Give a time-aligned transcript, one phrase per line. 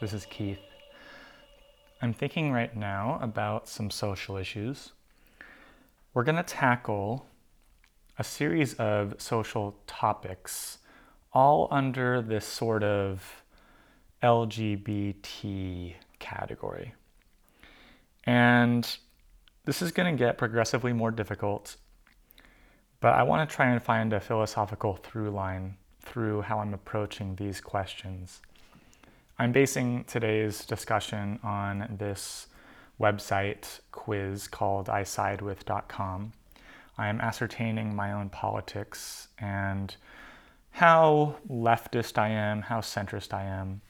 [0.00, 0.58] This is Keith.
[2.00, 4.92] I'm thinking right now about some social issues.
[6.14, 7.26] We're going to tackle
[8.18, 10.78] a series of social topics,
[11.34, 13.42] all under this sort of
[14.22, 16.94] LGBT category.
[18.24, 18.96] And
[19.66, 21.76] this is going to get progressively more difficult,
[23.00, 27.36] but I want to try and find a philosophical through line through how I'm approaching
[27.36, 28.40] these questions.
[29.40, 32.48] I'm basing today's discussion on this
[33.00, 36.34] website quiz called isidewith.com.
[36.98, 39.96] I am ascertaining my own politics and
[40.72, 43.80] how leftist I am, how centrist I am,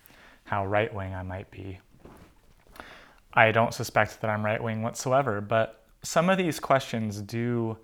[0.44, 1.80] how right wing I might be.
[3.34, 7.76] I don't suspect that I'm right wing whatsoever, but some of these questions do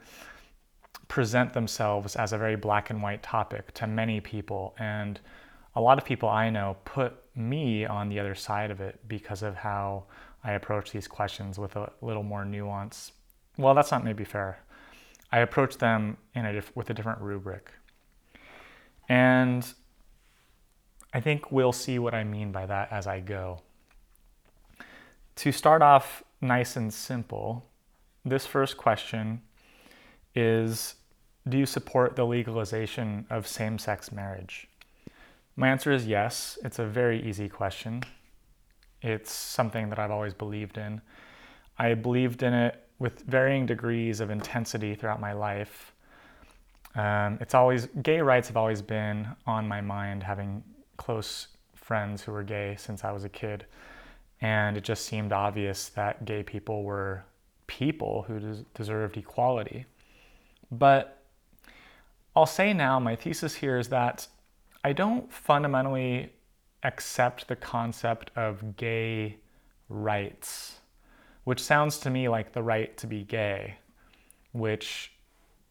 [1.08, 4.76] present themselves as a very black and white topic to many people.
[4.78, 5.18] And
[5.76, 9.42] a lot of people I know put me on the other side of it because
[9.42, 10.04] of how
[10.42, 13.12] I approach these questions with a little more nuance.
[13.58, 14.58] Well, that's not maybe fair.
[15.30, 17.70] I approach them in a with a different rubric.
[19.08, 19.66] And
[21.12, 23.60] I think we'll see what I mean by that as I go.
[25.36, 27.66] To start off nice and simple,
[28.24, 29.42] this first question
[30.34, 30.94] is
[31.46, 34.68] Do you support the legalization of same sex marriage?
[35.56, 36.58] My answer is yes.
[36.62, 38.02] It's a very easy question.
[39.00, 41.00] It's something that I've always believed in.
[41.78, 45.92] I believed in it with varying degrees of intensity throughout my life.
[46.94, 50.62] Um, it's always gay rights have always been on my mind, having
[50.96, 53.66] close friends who were gay since I was a kid,
[54.40, 57.24] and it just seemed obvious that gay people were
[57.66, 59.84] people who des- deserved equality.
[60.70, 61.22] But
[62.34, 64.26] I'll say now, my thesis here is that
[64.86, 66.32] I don't fundamentally
[66.84, 69.38] accept the concept of gay
[69.88, 70.76] rights,
[71.42, 73.78] which sounds to me like the right to be gay,
[74.52, 75.10] which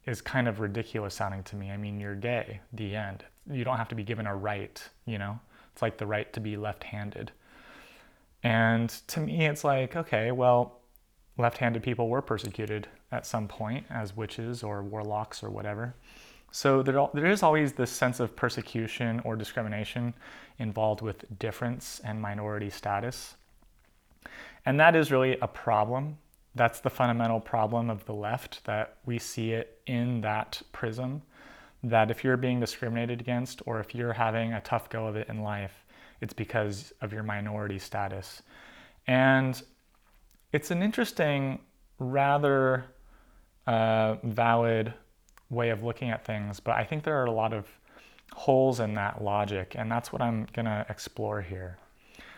[0.05, 1.71] is kind of ridiculous sounding to me.
[1.71, 3.23] I mean, you're gay, the end.
[3.49, 5.39] You don't have to be given a right, you know?
[5.71, 7.31] It's like the right to be left handed.
[8.43, 10.81] And to me, it's like, okay, well,
[11.37, 15.95] left handed people were persecuted at some point as witches or warlocks or whatever.
[16.55, 20.13] So there, there is always this sense of persecution or discrimination
[20.57, 23.35] involved with difference and minority status.
[24.65, 26.17] And that is really a problem.
[26.55, 31.23] That's the fundamental problem of the left, that we see it in that prism.
[31.83, 35.27] That if you're being discriminated against or if you're having a tough go of it
[35.27, 35.83] in life,
[36.21, 38.43] it's because of your minority status.
[39.07, 39.61] And
[40.53, 41.59] it's an interesting,
[41.99, 42.85] rather
[43.67, 44.93] uh, valid
[45.49, 47.67] way of looking at things, but I think there are a lot of
[48.33, 51.77] holes in that logic, and that's what I'm going to explore here.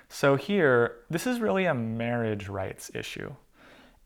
[0.09, 3.33] So, here, this is really a marriage rights issue.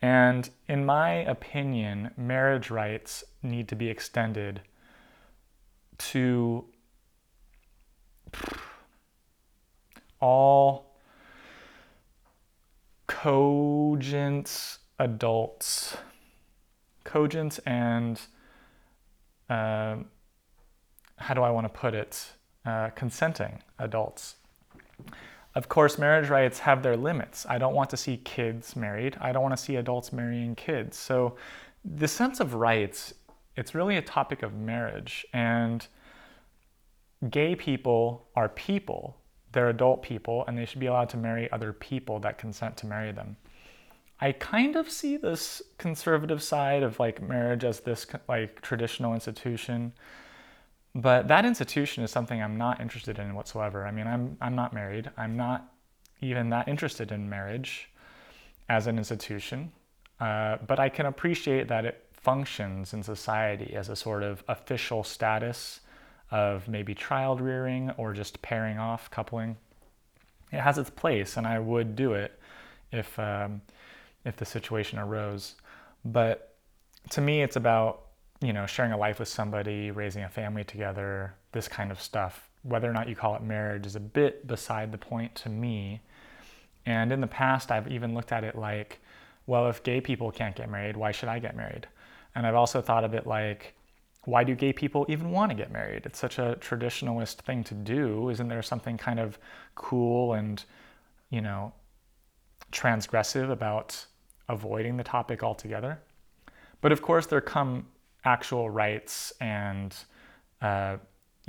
[0.01, 4.61] And in my opinion, marriage rights need to be extended
[5.99, 6.65] to
[10.19, 10.95] all
[13.05, 15.97] cogent adults,
[17.03, 18.19] cogent and
[19.51, 19.97] uh,
[21.17, 22.31] how do I want to put it,
[22.65, 24.35] uh, consenting adults.
[25.55, 27.45] Of course, marriage rights have their limits.
[27.49, 29.17] I don't want to see kids married.
[29.19, 30.97] I don't want to see adults marrying kids.
[30.97, 31.35] So,
[31.83, 33.13] the sense of rights,
[33.57, 35.25] it's really a topic of marriage.
[35.33, 35.85] And
[37.29, 39.17] gay people are people,
[39.51, 42.85] they're adult people, and they should be allowed to marry other people that consent to
[42.85, 43.35] marry them.
[44.21, 49.93] I kind of see this conservative side of like marriage as this like traditional institution.
[50.93, 53.87] But that institution is something I'm not interested in whatsoever.
[53.87, 55.09] I mean, I'm I'm not married.
[55.17, 55.73] I'm not
[56.21, 57.89] even that interested in marriage
[58.69, 59.71] as an institution.
[60.19, 65.03] Uh, but I can appreciate that it functions in society as a sort of official
[65.03, 65.79] status
[66.29, 69.57] of maybe child rearing or just pairing off, coupling.
[70.51, 72.39] It has its place, and I would do it
[72.91, 73.61] if um,
[74.25, 75.55] if the situation arose.
[76.05, 76.55] But
[77.11, 78.07] to me, it's about
[78.41, 82.49] you know sharing a life with somebody, raising a family together, this kind of stuff.
[82.63, 86.01] Whether or not you call it marriage is a bit beside the point to me.
[86.85, 88.99] And in the past, I've even looked at it like,
[89.45, 91.87] well, if gay people can't get married, why should I get married?
[92.35, 93.75] And I've also thought of it like,
[94.25, 96.05] why do gay people even want to get married?
[96.05, 98.29] It's such a traditionalist thing to do.
[98.29, 99.39] Isn't there something kind of
[99.75, 100.63] cool and,
[101.29, 101.73] you know,
[102.71, 104.05] transgressive about
[104.51, 105.99] avoiding the topic altogether.
[106.81, 107.87] But of course, there come
[108.25, 109.95] actual rights and
[110.61, 110.97] uh,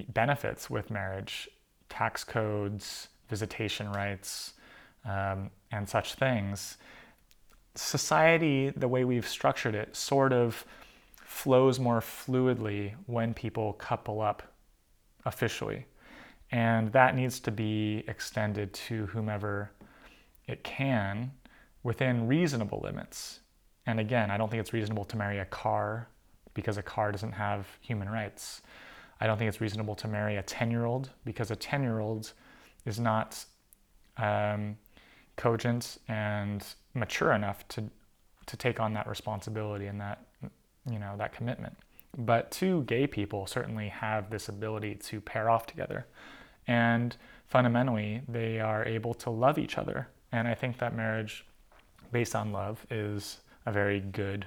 [0.08, 1.48] benefits with marriage
[1.88, 4.54] tax codes, visitation rights,
[5.04, 6.78] um, and such things,
[7.74, 10.64] society, the way we've structured it, sort of
[11.24, 14.42] flows more fluidly when people couple up
[15.24, 15.86] officially.
[16.50, 19.70] And that needs to be extended to whomever
[20.46, 21.32] it can
[21.82, 23.40] within reasonable limits.
[23.86, 26.08] And again, I don't think it's reasonable to marry a car
[26.54, 28.62] because a car doesn't have human rights.
[29.20, 32.00] I don't think it's reasonable to marry a 10 year old because a 10 year
[32.00, 32.32] old
[32.84, 33.44] is not
[34.16, 34.76] um,
[35.36, 36.64] cogent and
[36.94, 37.84] mature enough to,
[38.46, 40.26] to take on that responsibility and that,
[40.90, 41.76] you know, that commitment.
[42.16, 46.06] But two gay people certainly have this ability to pair off together.
[46.66, 50.08] And fundamentally, they are able to love each other.
[50.30, 51.46] And I think that marriage
[52.12, 54.46] based on love is a very good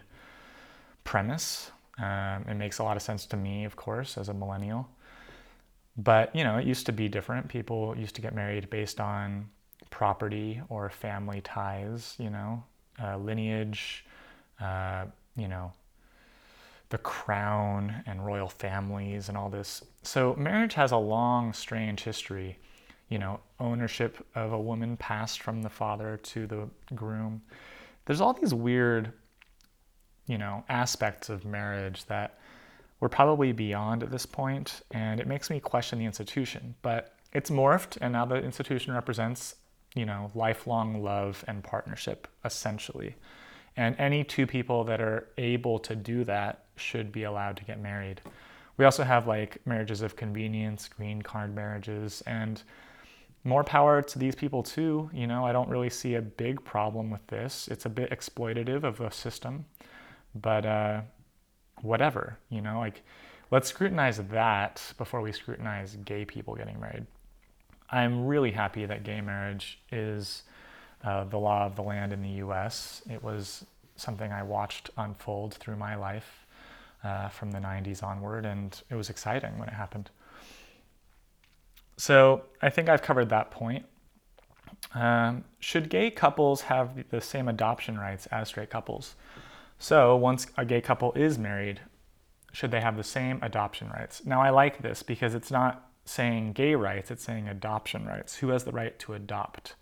[1.03, 1.71] premise.
[1.97, 4.87] Um, it makes a lot of sense to me, of course, as a millennial.
[5.97, 7.47] But, you know, it used to be different.
[7.47, 9.49] People used to get married based on
[9.89, 12.63] property or family ties, you know,
[13.01, 14.05] uh, lineage,
[14.59, 15.05] uh,
[15.37, 15.71] you know,
[16.89, 19.83] the crown and royal families and all this.
[20.03, 22.59] So marriage has a long, strange history.
[23.09, 27.41] You know, ownership of a woman passed from the father to the groom.
[28.05, 29.13] There's all these weird,
[30.27, 32.39] you know, aspects of marriage that
[32.99, 36.75] we're probably beyond at this point, and it makes me question the institution.
[36.81, 39.55] But it's morphed, and now the institution represents,
[39.93, 43.15] you know, lifelong love and partnership, essentially.
[43.77, 47.79] And any two people that are able to do that should be allowed to get
[47.79, 48.21] married.
[48.77, 52.61] We also have like marriages of convenience, green card marriages, and
[53.45, 55.09] more power to these people too.
[55.13, 57.67] You know, I don't really see a big problem with this.
[57.69, 59.65] It's a bit exploitative of the system,
[60.33, 61.01] but uh,
[61.81, 63.03] whatever, you know, like
[63.51, 67.05] let's scrutinize that before we scrutinize gay people getting married.
[67.91, 70.41] I'm really happy that gay marriage is
[71.03, 73.03] uh, the law of the land in the US.
[73.09, 73.63] It was
[73.95, 76.47] something I watched unfold through my life
[77.03, 80.09] uh, from the 90s onward, and it was exciting when it happened.
[81.97, 83.85] So I think I've covered that point.
[84.93, 89.15] Um, should gay couples have the same adoption rights as straight couples?
[89.79, 91.81] So once a gay couple is married,
[92.51, 94.25] should they have the same adoption rights?
[94.25, 98.37] Now I like this because it's not saying gay rights, it's saying adoption rights.
[98.37, 99.75] Who has the right to adopt?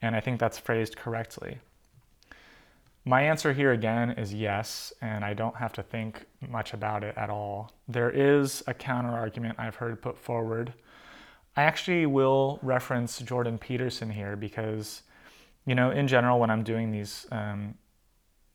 [0.00, 1.58] And I think that's phrased correctly.
[3.04, 7.14] My answer here again is yes, and I don't have to think much about it
[7.18, 7.70] at all.
[7.86, 10.72] There is a counter argument I've heard put forward.
[11.56, 15.02] I actually will reference Jordan Peterson here because,
[15.66, 17.74] you know, in general, when I'm doing these um,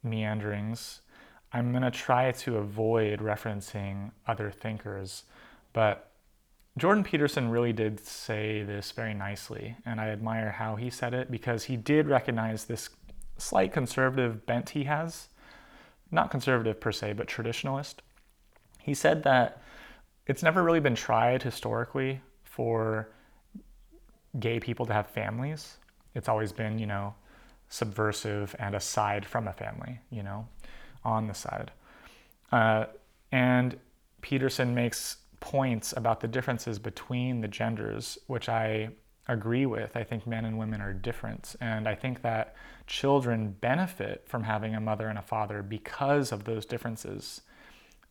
[0.04, 1.01] meanderings,
[1.54, 5.24] I'm going to try to avoid referencing other thinkers.
[5.72, 6.12] But
[6.78, 11.31] Jordan Peterson really did say this very nicely, and I admire how he said it
[11.31, 12.90] because he did recognize this
[13.38, 15.30] slight conservative bent he has.
[16.12, 17.95] Not conservative per se, but traditionalist.
[18.81, 19.62] He said that
[20.28, 23.09] it's never really been tried historically for
[24.39, 25.77] gay people to have families.
[26.15, 27.13] It's always been, you know,
[27.69, 30.47] subversive and aside from a family, you know,
[31.03, 31.71] on the side.
[32.51, 32.85] Uh,
[33.31, 33.77] and
[34.21, 38.89] Peterson makes points about the differences between the genders, which I
[39.27, 39.95] agree with.
[39.95, 41.56] I think men and women are different.
[41.61, 42.56] And I think that
[42.87, 47.41] children benefit from having a mother and a father because of those differences.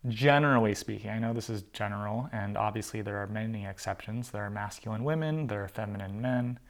[0.07, 4.31] Generally speaking, I know this is general, and obviously there are many exceptions.
[4.31, 6.61] There are masculine women, there are feminine men.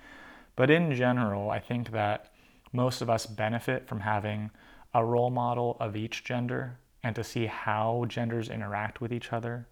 [0.57, 2.33] But in general, I think that
[2.73, 4.51] most of us benefit from having
[4.95, 9.69] a role model of each gender and to see how genders interact with each other.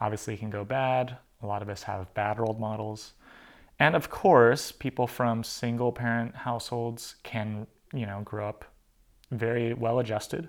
[0.00, 1.18] Obviously, it can go bad.
[1.42, 3.12] A lot of us have bad role models.
[3.78, 8.64] And of course, people from single parent households can, you know, grow up
[9.30, 10.48] very well adjusted.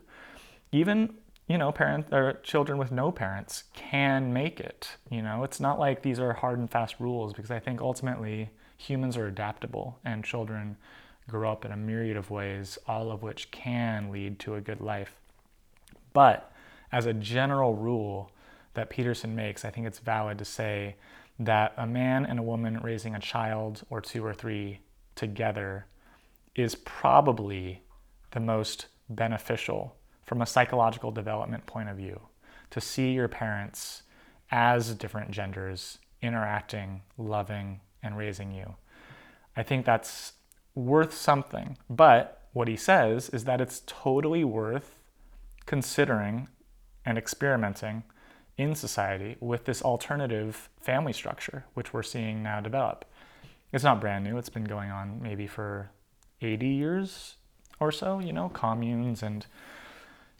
[0.71, 1.13] Even,
[1.49, 4.95] you know, parents or children with no parents can make it.
[5.09, 8.51] You know, it's not like these are hard and fast rules because I think ultimately
[8.77, 10.77] humans are adaptable and children
[11.27, 14.79] grow up in a myriad of ways, all of which can lead to a good
[14.79, 15.15] life.
[16.13, 16.51] But
[16.91, 18.31] as a general rule
[18.75, 20.97] that Peterson makes, I think it's valid to say
[21.39, 24.81] that a man and a woman raising a child or two or three
[25.15, 25.87] together
[26.53, 27.81] is probably
[28.31, 29.95] the most beneficial
[30.29, 32.21] from a psychological development point of view
[32.69, 34.03] to see your parents
[34.51, 38.75] as different genders interacting, loving, and raising you.
[39.57, 40.33] I think that's
[40.75, 41.79] worth something.
[41.89, 44.99] But what he says is that it's totally worth
[45.65, 46.47] considering
[47.03, 48.03] and experimenting
[48.55, 53.03] in society with this alternative family structure, which we're seeing now develop.
[53.73, 54.37] It's not brand new.
[54.37, 55.89] It's been going on maybe for
[56.39, 57.37] 80 years
[57.79, 59.47] or so, you know, communes and,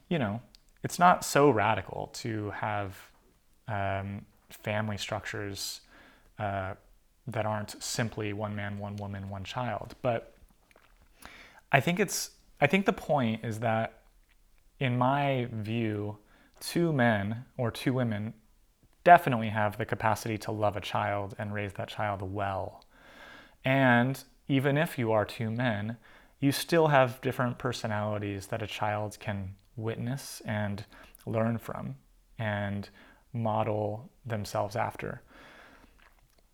[0.10, 0.42] you know,
[0.84, 2.98] it's not so radical to have
[3.68, 5.82] um, family structures
[6.40, 6.74] uh,
[7.28, 9.96] that aren't simply one man, one woman, one child.
[10.02, 10.34] But
[11.72, 14.02] I think it's, I think the point is that
[14.80, 16.18] in my view,
[16.60, 18.34] two men or two women
[19.04, 22.84] definitely have the capacity to love a child and raise that child well.
[23.64, 25.98] And even if you are two men,
[26.40, 30.86] you still have different personalities that a child can witness and
[31.26, 31.96] learn from
[32.38, 32.90] and
[33.34, 35.22] model themselves after.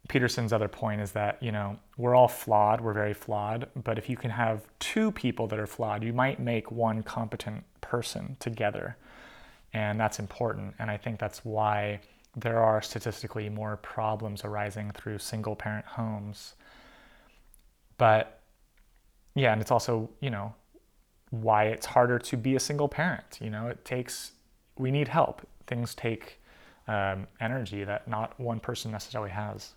[0.07, 4.07] Peterson's other point is that, you know, we're all flawed, we're very flawed, but if
[4.07, 8.97] you can have two people that are flawed, you might make one competent person together.
[9.73, 10.75] And that's important.
[10.79, 12.01] And I think that's why
[12.35, 16.53] there are statistically more problems arising through single parent homes.
[17.97, 18.41] But
[19.33, 20.53] yeah, and it's also, you know,
[21.29, 23.39] why it's harder to be a single parent.
[23.41, 24.31] You know, it takes,
[24.77, 25.47] we need help.
[25.67, 26.39] Things take
[26.87, 29.73] um, energy that not one person necessarily has.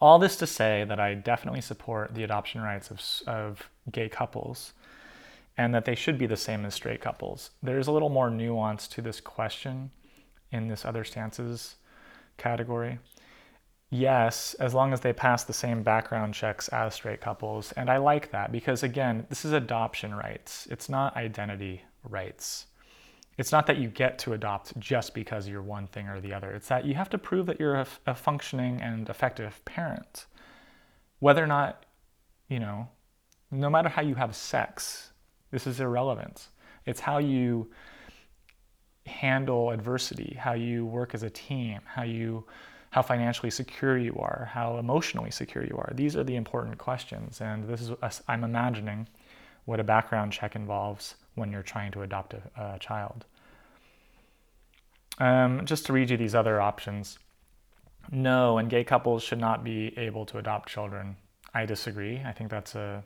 [0.00, 4.72] All this to say that I definitely support the adoption rights of, of gay couples
[5.56, 7.50] and that they should be the same as straight couples.
[7.62, 9.90] There's a little more nuance to this question
[10.52, 11.76] in this other stances
[12.36, 12.98] category.
[13.98, 17.72] Yes, as long as they pass the same background checks as straight couples.
[17.72, 22.66] And I like that because, again, this is adoption rights, it's not identity rights.
[23.38, 26.50] It's not that you get to adopt just because you're one thing or the other.
[26.52, 30.26] It's that you have to prove that you're a, a functioning and effective parent.
[31.18, 31.84] Whether or not,
[32.48, 32.88] you know,
[33.50, 35.10] no matter how you have sex,
[35.50, 36.48] this is irrelevant.
[36.84, 37.70] It's how you
[39.06, 42.44] handle adversity, how you work as a team, how you
[42.90, 45.92] how financially secure you are, how emotionally secure you are.
[45.94, 47.90] These are the important questions, and this is
[48.28, 49.08] I'm imagining
[49.64, 53.24] what a background check involves when you're trying to adopt a, a child.
[55.18, 57.18] Um, just to read you these other options.
[58.10, 61.16] No, and gay couples should not be able to adopt children.
[61.54, 62.22] I disagree.
[62.24, 63.02] I think that's a,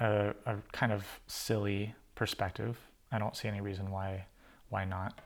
[0.00, 2.78] a, a kind of silly perspective.
[3.12, 4.26] I don't see any reason why
[4.70, 5.20] why not.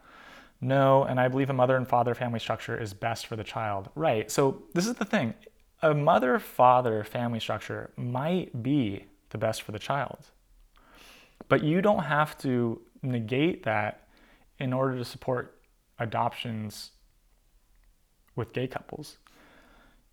[0.60, 3.90] No, and I believe a mother and father family structure is best for the child.
[3.94, 4.30] Right.
[4.30, 5.34] So this is the thing.
[5.82, 10.18] A mother father family structure might be the best for the child.
[11.48, 14.08] But you don't have to negate that
[14.58, 15.58] in order to support
[15.98, 16.92] adoptions
[18.34, 19.18] with gay couples.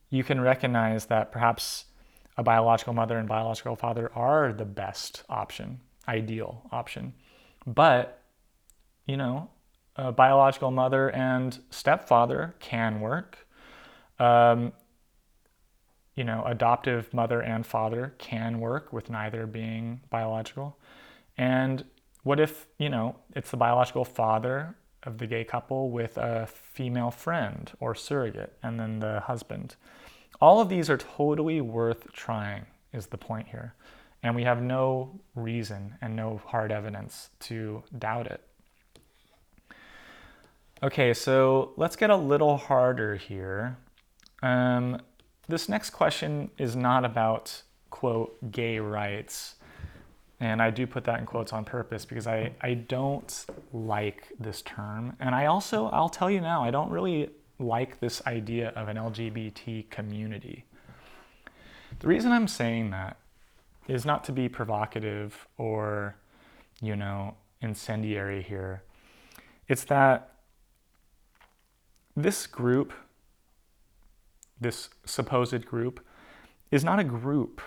[0.09, 1.85] You can recognize that perhaps
[2.37, 7.13] a biological mother and biological father are the best option, ideal option.
[7.65, 8.21] But,
[9.05, 9.49] you know,
[9.95, 13.47] biological mother and stepfather can work.
[14.19, 14.73] Um,
[16.15, 20.77] you know, adoptive mother and father can work with neither being biological.
[21.37, 21.85] And
[22.23, 27.11] what if, you know, it's the biological father of the gay couple with a female
[27.11, 29.75] friend or surrogate and then the husband?
[30.39, 33.73] All of these are totally worth trying, is the point here.
[34.21, 38.41] And we have no reason and no hard evidence to doubt it.
[40.83, 43.77] Okay, so let's get a little harder here.
[44.41, 45.01] Um,
[45.47, 49.55] this next question is not about, quote, gay rights.
[50.41, 54.61] And I do put that in quotes on purpose because I, I don't like this
[54.63, 55.15] term.
[55.21, 58.97] And I also, I'll tell you now, I don't really like this idea of an
[58.97, 60.65] LGBT community.
[62.01, 63.15] The reason I'm saying that
[63.87, 66.17] is not to be provocative or,
[66.81, 68.83] you know, incendiary here.
[69.69, 70.32] It's that
[72.15, 72.93] this group,
[74.59, 75.99] this supposed group,
[76.71, 77.61] is not a group.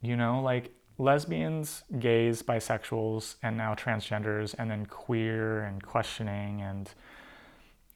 [0.00, 6.90] You know, like lesbians, gays, bisexuals, and now transgenders, and then queer and questioning and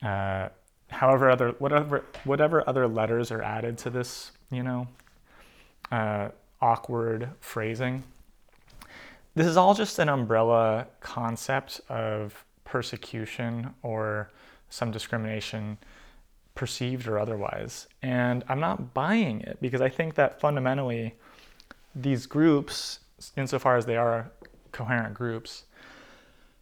[0.01, 0.49] uh,
[0.89, 4.87] however other whatever whatever other letters are added to this, you know,
[5.91, 6.29] uh,
[6.61, 8.03] awkward phrasing.
[9.35, 14.29] This is all just an umbrella concept of persecution or
[14.73, 15.77] some discrimination,
[16.55, 17.87] perceived or otherwise.
[18.01, 21.13] And I'm not buying it because I think that fundamentally
[21.95, 22.99] these groups,
[23.37, 24.31] insofar as they are
[24.71, 25.65] coherent groups,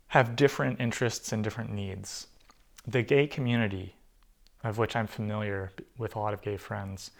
[0.07, 2.27] have different interests and different needs.
[2.85, 3.95] The gay community,
[4.63, 7.11] of which I'm familiar with a lot of gay friends,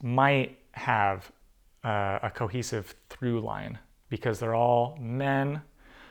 [0.00, 1.30] might have
[1.84, 5.60] uh, a cohesive through line because they're all men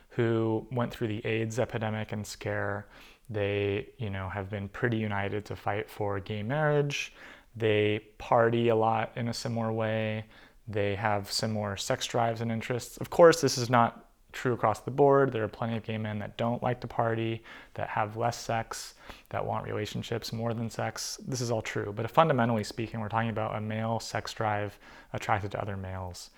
[0.10, 2.86] who went through the AIDS epidemic and scare
[3.32, 7.14] they, you know, have been pretty united to fight for gay marriage.
[7.56, 10.26] They party a lot in a similar way.
[10.68, 12.98] They have similar sex drives and interests.
[12.98, 15.32] Of course, this is not true across the board.
[15.32, 18.96] There are plenty of gay men that don't like to party, that have less sex,
[19.30, 21.20] that want relationships more than sex.
[21.28, 21.94] This is all true.
[21.96, 24.78] But fundamentally speaking, we're talking about a male sex drive
[25.14, 26.30] attracted to other males.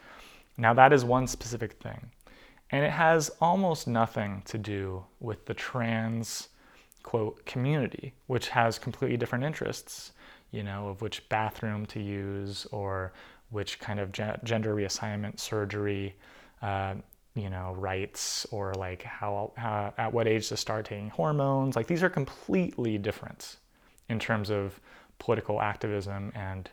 [0.57, 2.11] Now, that is one specific thing.
[2.71, 6.49] And it has almost nothing to do with the trans,
[7.03, 10.13] quote, community, which has completely different interests,
[10.51, 13.13] you know, of which bathroom to use or
[13.49, 16.15] which kind of gender reassignment surgery
[16.61, 16.95] uh,
[17.35, 21.75] you know rights or like how, how at what age to start taking hormones.
[21.75, 23.57] Like these are completely different
[24.09, 24.79] in terms of
[25.19, 26.69] political activism and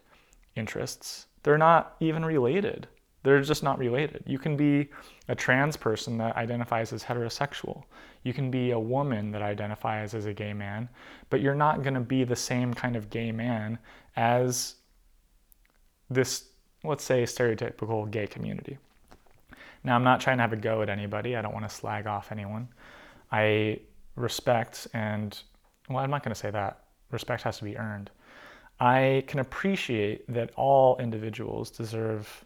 [0.56, 1.26] interests.
[1.42, 2.88] They're not even related
[3.22, 4.88] they're just not related you can be
[5.28, 7.84] a trans person that identifies as heterosexual
[8.22, 10.88] you can be a woman that identifies as a gay man
[11.28, 13.78] but you're not going to be the same kind of gay man
[14.16, 14.76] as
[16.08, 16.44] this
[16.84, 18.78] let's say stereotypical gay community
[19.82, 21.36] now, I'm not trying to have a go at anybody.
[21.36, 22.68] I don't want to slag off anyone.
[23.32, 23.80] I
[24.16, 25.38] respect and,
[25.88, 26.84] well, I'm not going to say that.
[27.10, 28.10] Respect has to be earned.
[28.78, 32.44] I can appreciate that all individuals deserve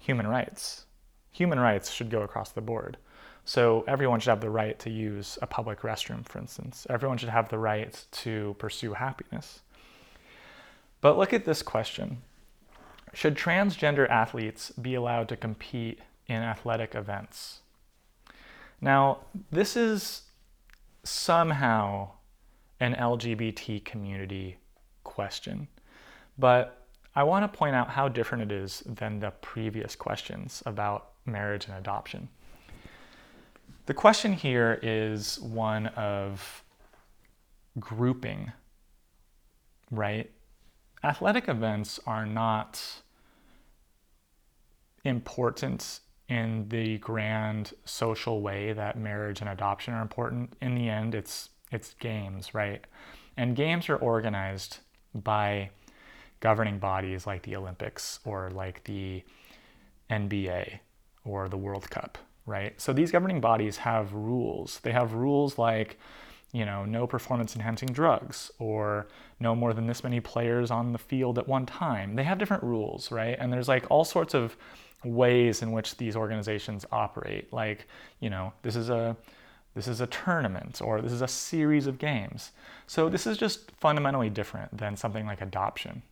[0.00, 0.86] human rights.
[1.30, 2.96] Human rights should go across the board.
[3.44, 6.86] So everyone should have the right to use a public restroom, for instance.
[6.90, 9.60] Everyone should have the right to pursue happiness.
[11.00, 12.22] But look at this question
[13.12, 17.60] should transgender athletes be allowed to compete in athletic events?
[18.80, 19.18] Now,
[19.50, 20.22] this is
[21.02, 22.10] somehow
[22.78, 24.58] an LGBT community
[25.02, 25.68] question,
[26.38, 26.79] but
[27.14, 31.66] I want to point out how different it is than the previous questions about marriage
[31.66, 32.28] and adoption.
[33.86, 36.62] The question here is one of
[37.78, 38.52] grouping,
[39.90, 40.30] right?
[41.02, 42.82] athletic events are not
[45.04, 50.54] important in the grand social way that marriage and adoption are important.
[50.60, 52.84] In the end, it's it's games, right?
[53.36, 54.78] And games are organized
[55.14, 55.70] by
[56.40, 59.22] governing bodies like the Olympics or like the
[60.10, 60.80] NBA
[61.24, 62.78] or the World Cup, right?
[62.80, 64.80] So these governing bodies have rules.
[64.80, 65.98] They have rules like
[66.52, 69.06] you know, no performance enhancing drugs or
[69.38, 72.16] no more than this many players on the field at one time.
[72.16, 73.36] They have different rules, right?
[73.38, 74.56] And there's like all sorts of
[75.04, 77.52] ways in which these organizations operate.
[77.52, 77.86] Like,
[78.18, 79.16] you know, this is a
[79.74, 82.50] this is a tournament or this is a series of games.
[82.88, 86.02] So this is just fundamentally different than something like adoption,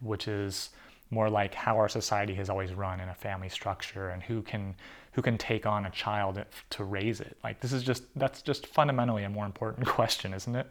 [0.00, 0.70] which is
[1.10, 4.74] more like how our society has always run in a family structure and who can
[5.12, 7.36] who can take on a child to raise it.
[7.42, 10.66] Like this is just that's just fundamentally a more important question isn't it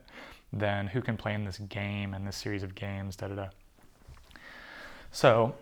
[0.53, 3.47] than who can play in this game and this series of games da da da.
[5.11, 5.55] So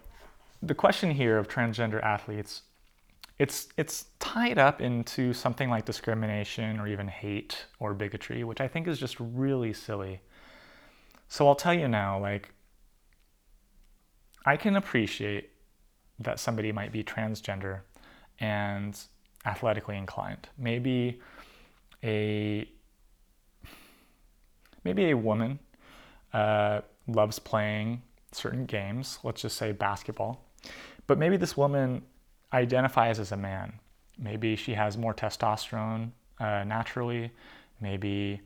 [0.62, 2.64] the question here of transgender athletes
[3.38, 8.68] it's it's tied up into something like discrimination or even hate or bigotry which i
[8.68, 10.22] think is just really silly.
[11.28, 12.50] So i'll tell you now like
[14.46, 15.50] I can appreciate
[16.20, 17.82] that somebody might be transgender
[18.40, 18.98] and
[19.46, 20.50] athletically inclined.
[20.58, 21.20] Maybe
[22.04, 22.68] a
[24.84, 25.60] maybe a woman
[26.34, 29.20] uh, loves playing certain games.
[29.24, 30.46] Let's just say basketball,
[31.08, 32.04] but maybe this woman
[32.54, 33.80] identifies as a man.
[34.18, 37.32] Maybe she has more testosterone uh, naturally.
[37.82, 38.42] Maybe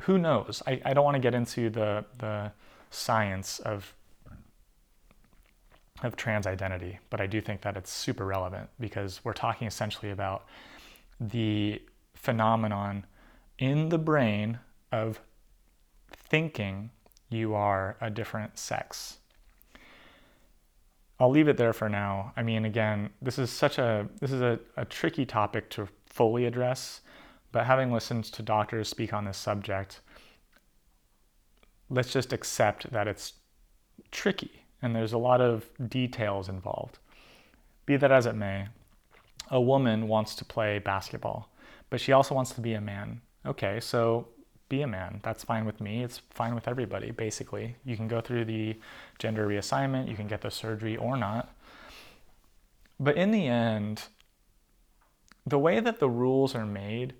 [0.00, 0.62] who knows?
[0.66, 2.52] I, I don't want to get into the the
[2.90, 3.92] science of
[6.02, 10.10] of trans identity, but I do think that it's super relevant because we're talking essentially
[10.10, 10.46] about
[11.20, 11.80] the
[12.14, 13.04] phenomenon
[13.58, 14.58] in the brain
[14.92, 15.20] of
[16.10, 16.90] thinking
[17.30, 19.18] you are a different sex.
[21.18, 22.32] I'll leave it there for now.
[22.36, 26.44] I mean, again, this is such a this is a, a tricky topic to fully
[26.44, 27.00] address,
[27.52, 30.00] but having listened to doctors speak on this subject,
[31.88, 33.32] let's just accept that it's
[34.10, 36.98] tricky and there's a lot of details involved.
[37.86, 38.68] Be that as it may,
[39.50, 41.50] a woman wants to play basketball,
[41.90, 43.20] but she also wants to be a man.
[43.44, 44.28] Okay, so
[44.68, 45.20] be a man.
[45.22, 46.02] That's fine with me.
[46.02, 47.76] It's fine with everybody, basically.
[47.84, 48.78] You can go through the
[49.18, 51.54] gender reassignment, you can get the surgery or not.
[52.98, 54.04] But in the end,
[55.46, 57.14] the way that the rules are made,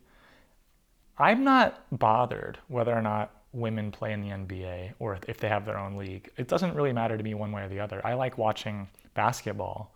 [1.18, 5.64] I'm not bothered whether or not women play in the NBA or if they have
[5.64, 6.30] their own league.
[6.36, 8.00] It doesn't really matter to me one way or the other.
[8.04, 9.94] I like watching basketball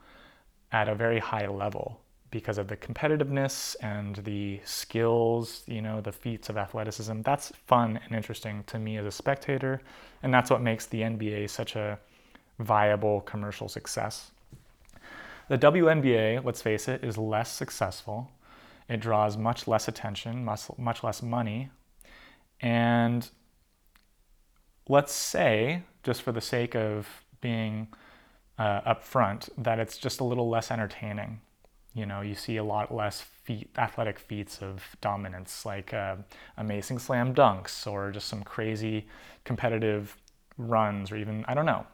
[0.73, 6.13] at a very high level because of the competitiveness and the skills, you know, the
[6.13, 7.23] feats of athleticism.
[7.23, 9.83] That's fun and interesting to me as a spectator,
[10.23, 11.99] and that's what makes the NBA such a
[12.61, 14.31] viable commercial success.
[15.49, 18.31] The WNBA, let's face it, is less successful.
[18.89, 21.71] It draws much less attention, much, much less money.
[22.61, 23.29] And
[24.91, 27.07] let's say, just for the sake of
[27.41, 27.87] being
[28.59, 31.41] uh, upfront, that it's just a little less entertaining.
[31.95, 36.17] You know, you see a lot less feat, athletic feats of dominance, like uh,
[36.57, 39.07] amazing slam dunks or just some crazy
[39.45, 40.17] competitive
[40.59, 41.87] runs, or even, I don't know,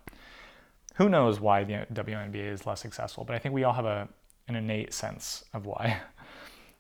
[0.95, 4.09] who knows why the WNBA is less successful, but I think we all have a,
[4.49, 6.01] an innate sense of why.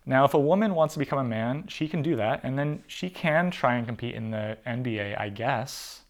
[0.08, 2.84] Now, if a woman wants to become a man, she can do that, and then
[2.86, 6.02] she can try and compete in the NBA, I guess.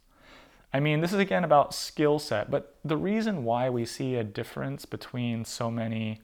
[0.72, 4.24] I mean, this is again about skill set, but the reason why we see a
[4.24, 6.20] difference between so many,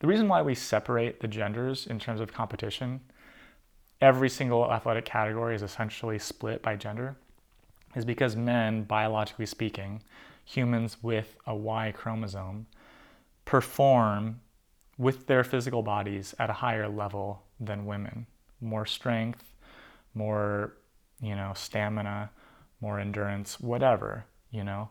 [0.00, 3.00] the reason why we separate the genders in terms of competition,
[4.00, 7.16] every single athletic category is essentially split by gender,
[7.94, 10.02] is because men, biologically speaking,
[10.44, 12.66] humans with a Y chromosome
[13.44, 14.40] perform
[14.98, 18.26] with their physical bodies at a higher level than women.
[18.60, 19.52] More strength,
[20.14, 20.74] more,
[21.20, 22.30] you know, stamina,
[22.80, 24.90] more endurance, whatever, you know.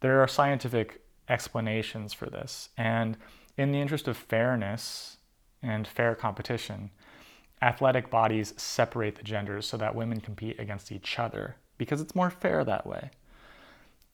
[0.00, 2.70] There are scientific explanations for this.
[2.76, 3.16] And
[3.56, 5.18] in the interest of fairness
[5.62, 6.90] and fair competition,
[7.62, 12.30] athletic bodies separate the genders so that women compete against each other because it's more
[12.30, 13.10] fair that way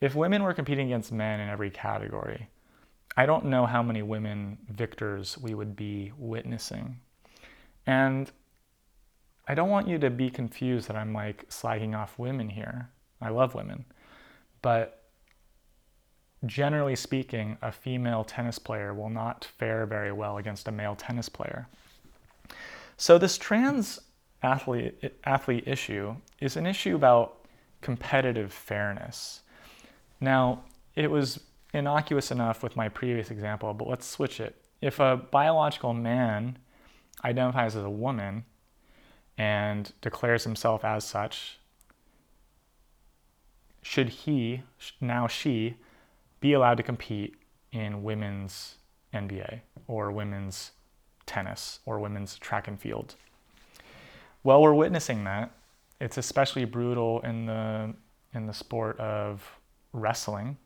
[0.00, 2.48] if women were competing against men in every category,
[3.16, 7.00] I don't know how many women victors we would be witnessing.
[7.86, 8.30] And
[9.48, 12.90] I don't want you to be confused that I'm like slagging off women here.
[13.20, 13.84] I love women.
[14.62, 15.02] But
[16.44, 21.28] generally speaking, a female tennis player will not fare very well against a male tennis
[21.28, 21.68] player.
[22.96, 24.00] So, this trans
[24.42, 27.46] athlete, athlete issue is an issue about
[27.80, 29.40] competitive fairness.
[30.20, 30.62] Now,
[30.94, 31.40] it was
[31.74, 34.56] innocuous enough with my previous example, but let's switch it.
[34.80, 36.58] If a biological man
[37.24, 38.44] identifies as a woman
[39.36, 41.58] and declares himself as such,
[43.86, 44.64] should he,
[45.00, 45.76] now she,
[46.40, 47.36] be allowed to compete
[47.70, 48.78] in women's
[49.14, 50.72] NBA or women's
[51.24, 53.14] tennis or women's track and field?
[54.42, 55.52] Well, we're witnessing that.
[56.00, 57.94] It's especially brutal in the
[58.34, 59.48] in the sport of
[59.92, 60.56] wrestling,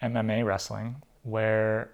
[0.00, 1.90] MMA wrestling, where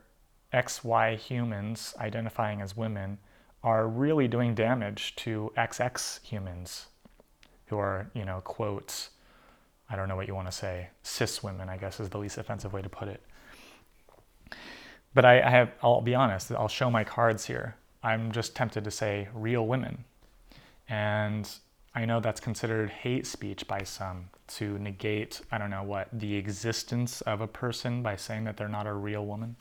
[0.53, 3.17] XY humans identifying as women
[3.65, 6.89] are really doing damage to XX humans
[7.67, 9.11] who are, you know, quotes,
[9.89, 12.39] I don't know what you want to say, cis women, I guess is the least
[12.39, 13.23] offensive way to put it.
[15.15, 17.77] But I, I have, I'll be honest, I'll show my cards here.
[18.03, 20.05] I'm just tempted to say real women.
[20.89, 21.49] And
[21.95, 26.37] I know that's considered hate speech by some to negate, I don't know what, the
[26.37, 29.57] existence of a person by saying that they're not a real woman.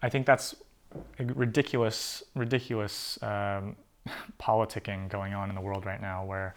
[0.00, 0.54] I think that's
[1.18, 3.76] a ridiculous, ridiculous um,
[4.40, 6.54] politicking going on in the world right now where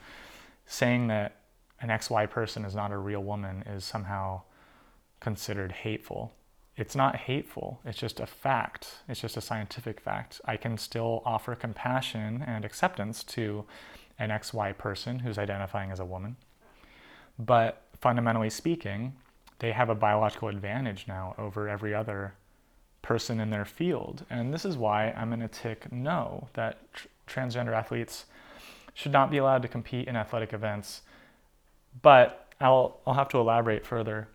[0.66, 1.40] saying that
[1.82, 4.41] an XY person is not a real woman is somehow
[5.20, 6.34] considered hateful.
[6.78, 9.00] It's not hateful, it's just a fact.
[9.08, 10.39] It's just a scientific fact.
[10.46, 13.65] I can still offer compassion and acceptance to
[14.17, 16.38] an XY person who's identifying as a woman.
[17.38, 19.13] But fundamentally speaking,
[19.60, 22.34] they have a biological advantage now over every other
[23.02, 24.26] person in their field.
[24.30, 28.26] And this is why I'm going to tick no that tr- transgender athletes
[28.94, 31.02] should not be allowed to compete in athletic events.
[32.01, 34.27] But I'll, I'll have to elaborate further.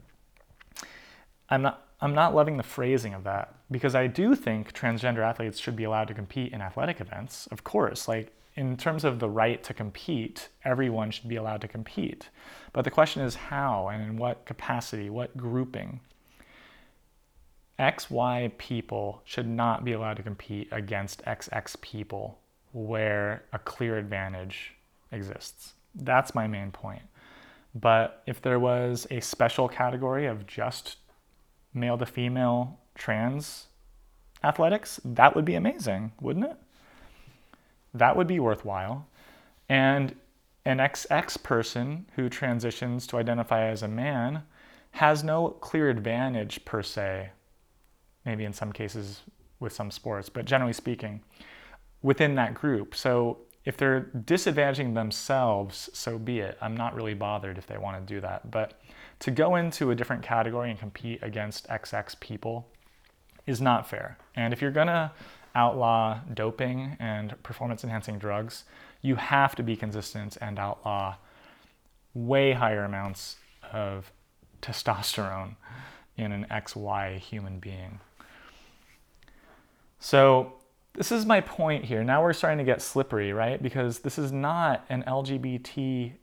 [1.48, 5.58] I'm not, I'm not loving the phrasing of that because I do think transgender athletes
[5.58, 7.46] should be allowed to compete in athletic events.
[7.50, 11.68] Of course, like in terms of the right to compete, everyone should be allowed to
[11.68, 12.30] compete.
[12.72, 16.00] But the question is how and in what capacity, what grouping.
[17.78, 22.38] XY people should not be allowed to compete against XX people
[22.72, 24.74] where a clear advantage
[25.12, 25.74] exists.
[25.94, 27.02] That's my main point.
[27.78, 30.96] But if there was a special category of just
[31.74, 33.66] male to female trans
[34.42, 36.56] athletics, that would be amazing, wouldn't it?
[37.98, 39.06] that would be worthwhile.
[39.68, 40.14] And
[40.64, 44.42] an XX person who transitions to identify as a man
[44.92, 47.30] has no clear advantage per se,
[48.24, 49.22] maybe in some cases
[49.60, 51.22] with some sports, but generally speaking,
[52.02, 52.94] within that group.
[52.94, 56.56] So if they're disadvantaging themselves, so be it.
[56.60, 58.50] I'm not really bothered if they want to do that.
[58.50, 58.80] But
[59.18, 62.68] to go into a different category and compete against XX people
[63.44, 64.18] is not fair.
[64.36, 65.10] And if you're going to
[65.56, 68.64] outlaw doping and performance enhancing drugs,
[69.02, 71.16] you have to be consistent and outlaw
[72.14, 73.36] way higher amounts
[73.72, 74.12] of
[74.62, 75.56] testosterone
[76.16, 77.98] in an XY human being.
[79.98, 80.52] So,
[80.96, 82.02] this is my point here.
[82.02, 83.62] Now we're starting to get slippery, right?
[83.62, 86.14] Because this is not an LGBT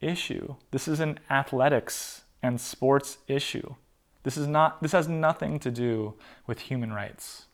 [0.00, 0.54] issue.
[0.70, 3.74] This is an athletics and sports issue.
[4.22, 6.14] This is not this has nothing to do
[6.46, 7.46] with human rights.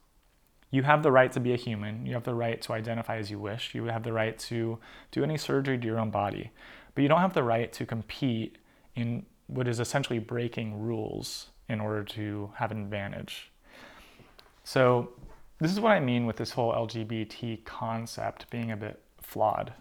[0.70, 2.04] You have the right to be a human.
[2.04, 3.74] You have the right to identify as you wish.
[3.74, 4.80] You have the right to
[5.12, 6.50] do any surgery to your own body.
[6.94, 8.58] But you don't have the right to compete
[8.96, 13.52] in what is essentially breaking rules in order to have an advantage.
[14.64, 15.10] So,
[15.60, 19.72] this is what I mean with this whole LGBT concept being a bit flawed.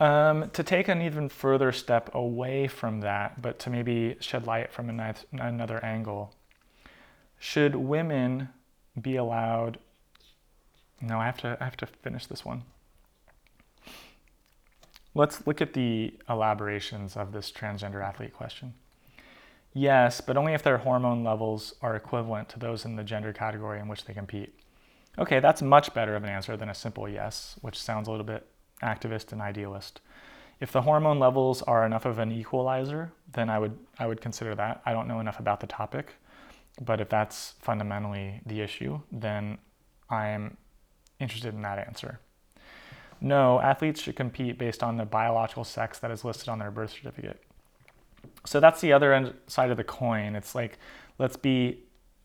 [0.00, 4.72] Um, to take an even further step away from that, but to maybe shed light
[4.72, 6.34] from another angle,
[7.38, 8.48] should women
[9.00, 9.78] be allowed?
[11.00, 11.56] No, I have to.
[11.60, 12.64] I have to finish this one.
[15.14, 18.74] Let's look at the elaborations of this transgender athlete question.
[19.76, 23.80] Yes, but only if their hormone levels are equivalent to those in the gender category
[23.80, 24.54] in which they compete.
[25.18, 28.24] Okay, that's much better of an answer than a simple yes, which sounds a little
[28.24, 28.46] bit
[28.82, 30.00] activist and idealist.
[30.60, 34.54] If the hormone levels are enough of an equalizer, then I would I would consider
[34.54, 34.80] that.
[34.86, 36.14] I don't know enough about the topic,
[36.80, 39.58] but if that's fundamentally the issue, then
[40.08, 40.56] I'm
[41.18, 42.20] interested in that answer.
[43.20, 46.92] No, athletes should compete based on the biological sex that is listed on their birth
[46.92, 47.42] certificate.
[48.44, 50.36] So that's the other end side of the coin.
[50.36, 50.78] It's like
[51.18, 51.80] let's be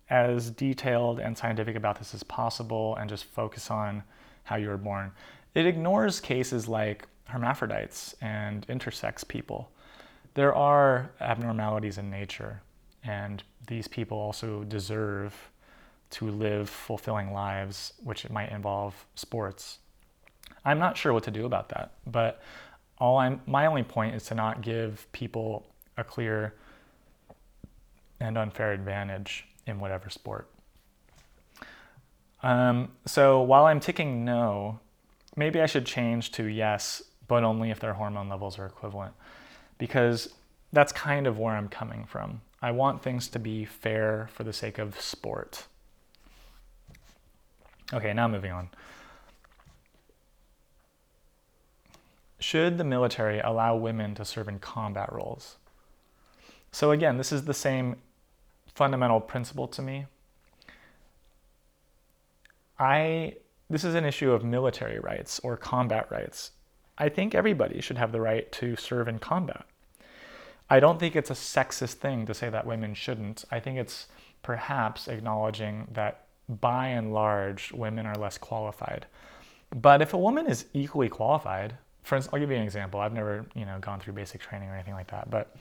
[0.09, 4.03] as detailed and scientific about this as possible and just focus on
[4.43, 5.11] how you were born.
[5.53, 9.71] It ignores cases like hermaphrodites and intersex people.
[10.33, 12.61] There are abnormalities in nature,
[13.03, 15.35] and these people also deserve
[16.11, 19.79] to live fulfilling lives, which might involve sports.
[20.65, 22.41] I'm not sure what to do about that, but
[22.97, 25.65] all I'm my only point is to not give people
[25.99, 26.53] a clear
[28.19, 30.49] and unfair advantage in whatever sport.
[32.41, 34.79] Um, so while I'm ticking no,
[35.35, 39.13] maybe I should change to yes, but only if their hormone levels are equivalent,
[39.77, 40.33] because
[40.71, 42.41] that's kind of where I'm coming from.
[42.61, 45.65] I want things to be fair for the sake of sport.
[47.93, 48.69] Okay, now moving on.
[52.39, 55.57] Should the military allow women to serve in combat roles?
[56.71, 57.97] So, again, this is the same
[58.73, 60.05] fundamental principle to me.
[62.79, 63.35] I
[63.69, 66.51] this is an issue of military rights or combat rights.
[66.97, 69.65] I think everybody should have the right to serve in combat.
[70.69, 73.45] I don't think it's a sexist thing to say that women shouldn't.
[73.51, 74.07] I think it's
[74.41, 79.05] perhaps acknowledging that by and large, women are less qualified.
[79.75, 82.99] But if a woman is equally qualified, for instance, I'll give you an example.
[82.99, 85.55] I've never, you know, gone through basic training or anything like that, but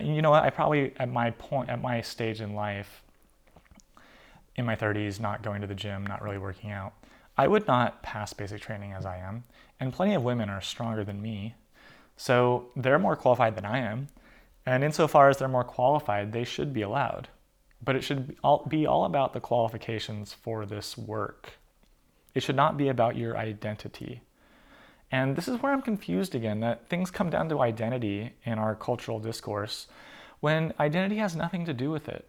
[0.00, 0.42] you know what?
[0.42, 3.02] I probably at my point, at my stage in life,
[4.56, 6.94] in my 30s, not going to the gym, not really working out,
[7.36, 9.44] I would not pass basic training as I am.
[9.78, 11.54] And plenty of women are stronger than me
[12.16, 14.08] so they're more qualified than I am.
[14.64, 17.28] And insofar as they're more qualified, they should be allowed.
[17.84, 18.36] But it should
[18.68, 21.52] be all about the qualifications for this work.
[22.34, 24.22] It should not be about your identity.
[25.10, 28.74] And this is where I'm confused again that things come down to identity in our
[28.74, 29.86] cultural discourse
[30.40, 32.28] when identity has nothing to do with it.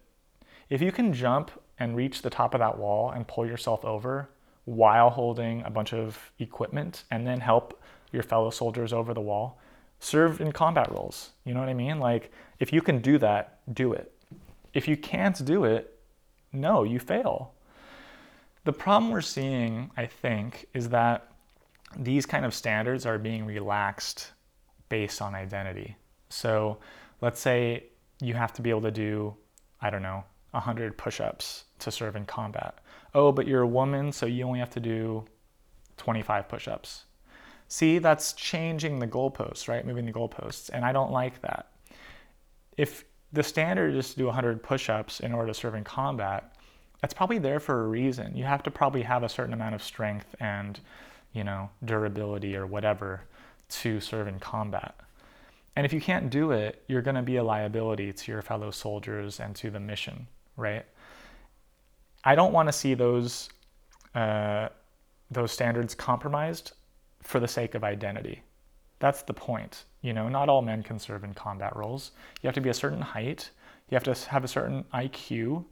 [0.70, 4.28] If you can jump and reach the top of that wall and pull yourself over
[4.64, 7.80] while holding a bunch of equipment and then help
[8.12, 9.58] your fellow soldiers over the wall,
[10.00, 11.30] serve in combat roles.
[11.44, 11.98] You know what I mean?
[11.98, 14.12] Like, if you can do that, do it.
[14.74, 15.98] If you can't do it,
[16.52, 17.52] no, you fail.
[18.64, 21.27] The problem we're seeing, I think, is that
[21.96, 24.32] these kind of standards are being relaxed
[24.88, 25.96] based on identity.
[26.28, 26.78] So
[27.20, 27.84] let's say
[28.20, 29.34] you have to be able to do,
[29.80, 32.78] I don't know, 100 push ups to serve in combat.
[33.14, 35.24] Oh, but you're a woman, so you only have to do
[35.96, 37.04] 25 push ups.
[37.68, 39.86] See, that's changing the goalposts, right?
[39.86, 40.70] Moving the goalposts.
[40.72, 41.70] And I don't like that.
[42.76, 46.54] If the standard is to do 100 push ups in order to serve in combat,
[47.02, 48.34] that's probably there for a reason.
[48.36, 50.80] You have to probably have a certain amount of strength and,
[51.32, 53.22] you know, durability or whatever
[53.68, 54.94] to serve in combat.
[55.76, 58.70] And if you can't do it, you're going to be a liability to your fellow
[58.70, 60.84] soldiers and to the mission, right?
[62.24, 63.48] I don't want to see those
[64.14, 64.70] uh,
[65.30, 66.72] those standards compromised
[67.22, 68.42] for the sake of identity.
[68.98, 69.84] That's the point.
[70.02, 72.12] You know, not all men can serve in combat roles.
[72.42, 73.50] You have to be a certain height.
[73.90, 75.28] You have to have a certain IQ.
[75.28, 75.64] You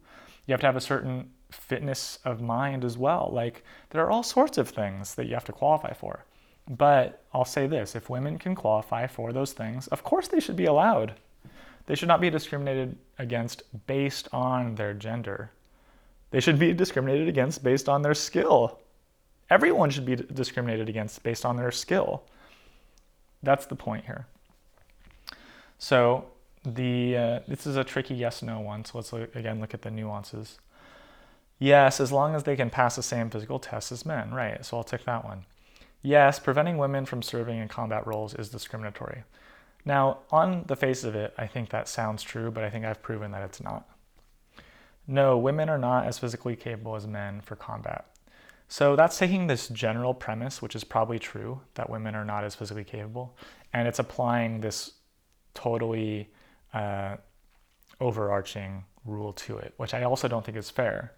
[0.49, 3.29] have to have a certain fitness of mind as well.
[3.31, 6.25] Like, there are all sorts of things that you have to qualify for.
[6.69, 10.57] But I'll say this if women can qualify for those things, of course they should
[10.57, 11.13] be allowed.
[11.85, 15.51] They should not be discriminated against based on their gender.
[16.31, 18.79] They should be discriminated against based on their skill.
[19.49, 22.23] Everyone should be discriminated against based on their skill.
[23.41, 24.27] That's the point here.
[25.79, 26.25] So
[26.65, 28.83] the uh, this is a tricky yes no one.
[28.83, 30.59] So let's look, again look at the nuances.
[31.59, 34.63] Yes, as long as they can pass the same physical tests as men, right?
[34.65, 35.45] So I'll tick that one.
[36.01, 39.23] Yes, preventing women from serving in combat roles is discriminatory.
[39.83, 43.01] Now, on the face of it, I think that sounds true, but I think I've
[43.01, 43.87] proven that it's not.
[45.07, 48.05] No, women are not as physically capable as men for combat.
[48.67, 52.53] So that's taking this general premise, which is probably true, that women are not as
[52.53, 53.37] physically capable,
[53.73, 54.91] and it's applying this
[55.53, 56.29] totally
[56.73, 57.15] uh,
[58.01, 61.13] overarching rule to it, which I also don't think is fair.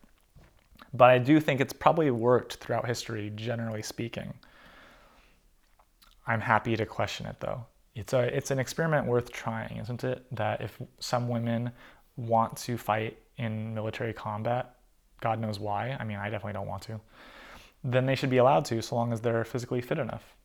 [0.93, 4.33] But I do think it's probably worked throughout history, generally speaking.
[6.25, 7.65] I'm happy to question it though.
[7.95, 10.25] It's a it's an experiment worth trying, isn't it?
[10.31, 11.71] That if some women
[12.17, 14.75] want to fight in military combat,
[15.21, 15.97] God knows why.
[15.99, 16.99] I mean, I definitely don't want to.
[17.83, 20.35] Then they should be allowed to, so long as they're physically fit enough.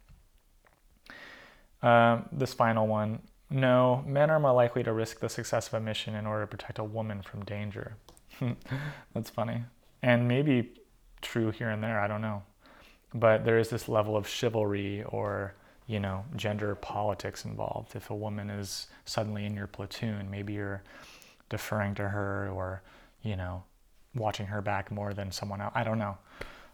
[1.82, 3.20] Um, this final one.
[3.50, 6.46] No, men are more likely to risk the success of a mission in order to
[6.46, 7.96] protect a woman from danger.
[9.14, 9.64] That's funny.
[10.04, 10.72] And maybe
[11.22, 12.42] true here and there, I don't know.
[13.14, 15.54] But there is this level of chivalry or
[15.86, 17.94] you know, gender politics involved.
[17.94, 20.82] If a woman is suddenly in your platoon, maybe you're
[21.50, 22.82] deferring to her or,
[23.22, 23.64] you know,
[24.14, 25.72] watching her back more than someone else.
[25.74, 26.16] I don't know.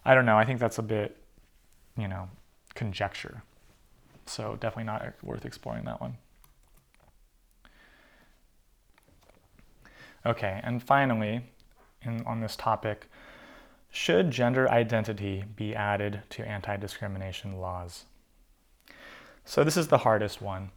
[0.04, 0.38] I don't know.
[0.38, 1.16] I think that's a bit,
[1.96, 2.28] you know,
[2.74, 3.42] conjecture.
[4.26, 6.16] So definitely not worth exploring that one.
[10.24, 11.42] Okay, and finally,
[12.02, 13.08] in, on this topic,
[13.90, 18.04] should gender identity be added to anti discrimination laws?
[19.44, 20.70] So this is the hardest one.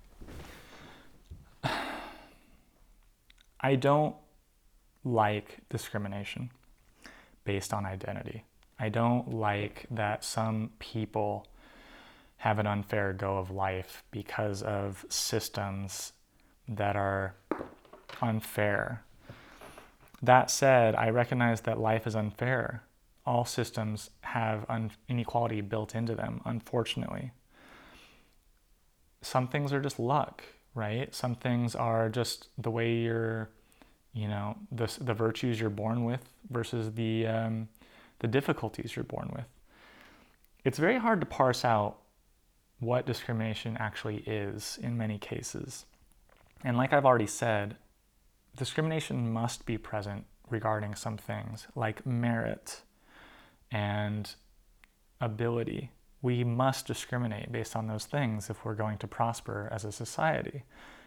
[3.61, 4.15] I don't
[5.03, 6.49] like discrimination
[7.45, 8.45] based on identity.
[8.79, 11.47] I don't like that some people
[12.37, 16.13] have an unfair go of life because of systems
[16.67, 17.35] that are
[18.21, 19.03] unfair.
[20.23, 22.83] That said, I recognize that life is unfair.
[23.25, 27.31] All systems have un- inequality built into them, unfortunately
[29.23, 30.43] some things are just luck,
[30.75, 31.13] right?
[31.15, 33.49] Some things are just the way you're,
[34.13, 37.69] you know, the, the virtues you're born with versus the, um,
[38.19, 39.45] the difficulties you're born with.
[40.65, 41.97] It's very hard to parse out
[42.79, 45.85] what discrimination actually is in many cases.
[46.63, 47.77] And like I've already said,
[48.55, 52.81] discrimination must be present regarding some things like merit
[53.71, 54.35] and
[55.19, 55.91] ability
[56.23, 60.63] we must discriminate based on those things if we're going to prosper as a society.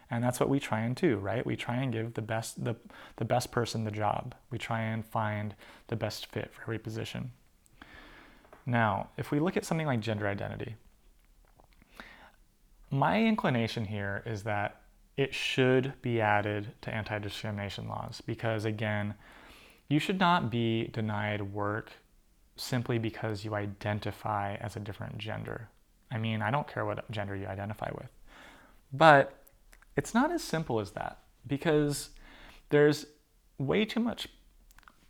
[0.09, 1.45] And that's what we try and do, right?
[1.45, 2.75] We try and give the best the,
[3.17, 4.35] the best person the job.
[4.51, 5.55] We try and find
[5.87, 7.31] the best fit for every position.
[8.65, 10.75] Now, if we look at something like gender identity,
[12.91, 14.81] my inclination here is that
[15.17, 19.15] it should be added to anti discrimination laws because, again,
[19.89, 21.91] you should not be denied work
[22.55, 25.69] simply because you identify as a different gender.
[26.11, 28.09] I mean, I don't care what gender you identify with.
[28.93, 29.43] But
[29.95, 32.09] it's not as simple as that because
[32.69, 33.05] there's
[33.57, 34.27] way too much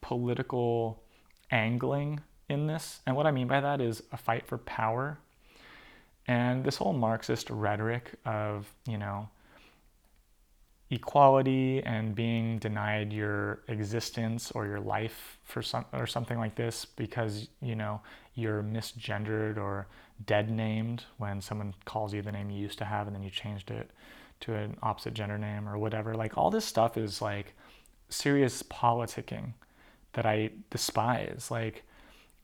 [0.01, 1.03] political
[1.51, 3.01] angling in this.
[3.05, 5.19] And what I mean by that is a fight for power.
[6.27, 9.29] And this whole Marxist rhetoric of, you know,
[10.89, 16.85] equality and being denied your existence or your life for some or something like this
[16.85, 17.99] because you know
[18.35, 19.87] you're misgendered or
[20.25, 23.29] dead named when someone calls you the name you used to have and then you
[23.29, 23.91] changed it
[24.39, 26.15] to an opposite gender name or whatever.
[26.15, 27.53] Like all this stuff is like
[28.09, 29.53] serious politicking
[30.13, 31.49] that I despise.
[31.51, 31.83] Like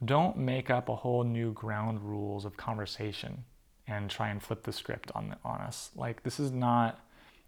[0.04, 3.46] don't make up a whole new ground rules of conversation
[3.88, 5.92] and try and flip the script on on us.
[5.96, 7.00] Like this is not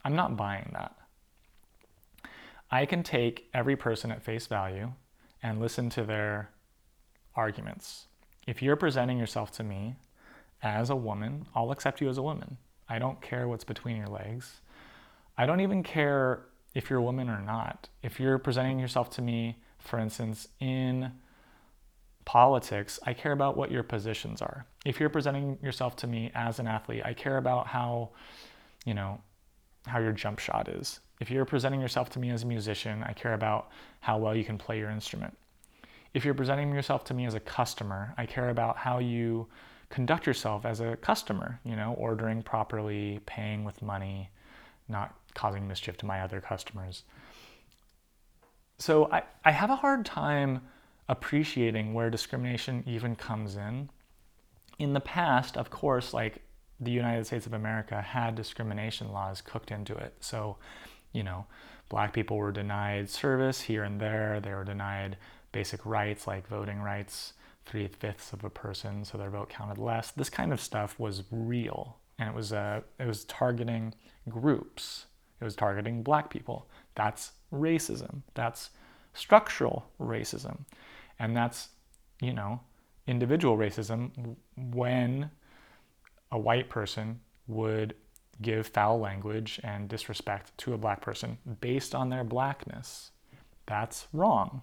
[0.05, 0.95] I'm not buying that.
[2.69, 4.91] I can take every person at face value
[5.41, 6.51] and listen to their
[7.35, 8.05] arguments.
[8.45, 9.95] If you're presenting yourself to me
[10.61, 12.57] as a woman, I'll accept you as a woman.
[12.87, 14.61] I don't care what's between your legs.
[15.37, 16.45] I don't even care
[16.75, 17.89] if you're a woman or not.
[18.03, 21.11] If you're presenting yourself to me, for instance, in
[22.25, 24.67] politics, I care about what your positions are.
[24.85, 28.11] If you're presenting yourself to me as an athlete, I care about how,
[28.85, 29.21] you know,
[29.85, 30.99] how your jump shot is.
[31.19, 33.69] If you're presenting yourself to me as a musician, I care about
[34.01, 35.37] how well you can play your instrument.
[36.13, 39.47] If you're presenting yourself to me as a customer, I care about how you
[39.89, 44.29] conduct yourself as a customer, you know, ordering properly, paying with money,
[44.87, 47.03] not causing mischief to my other customers.
[48.77, 50.61] So I, I have a hard time
[51.07, 53.89] appreciating where discrimination even comes in.
[54.79, 56.41] In the past, of course, like
[56.79, 60.13] the United States of America had discrimination laws cooked into it.
[60.19, 60.57] So,
[61.13, 61.45] you know,
[61.89, 65.17] black people were denied service here and there, they were denied
[65.55, 67.31] basic rights like voting rights,
[67.65, 70.11] three fifths of a person, so their vote counted less.
[70.11, 73.93] This kind of stuff was real, and it was uh, it was targeting
[74.27, 75.05] groups.
[75.39, 76.67] It was targeting black people.
[76.95, 78.23] That's racism.
[78.33, 78.71] That's
[79.13, 80.65] structural racism,
[81.19, 81.69] and that's
[82.21, 82.59] you know
[83.07, 85.29] individual racism when
[86.35, 87.95] a white person would
[88.41, 93.11] give foul language and disrespect to a black person based on their blackness.
[93.65, 94.61] That's wrong.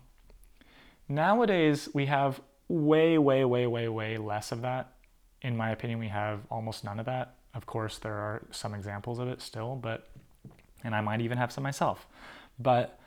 [1.09, 4.93] Nowadays, we have way, way, way, way, way less of that.
[5.41, 7.37] In my opinion, we have almost none of that.
[7.55, 10.11] Of course, there are some examples of it still, but,
[10.85, 12.07] and I might even have some myself.
[12.59, 13.01] But